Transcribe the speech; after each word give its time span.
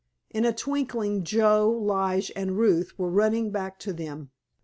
In 0.31 0.45
a 0.45 0.51
twinkling 0.51 1.23
Joe, 1.23 1.69
Lige 1.69 2.31
and 2.35 2.57
Ruth 2.57 2.97
were 2.97 3.11
running 3.11 3.51
back 3.51 3.77
to 3.81 3.93
them. 3.93 4.31